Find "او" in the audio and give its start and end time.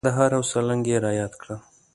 0.37-0.43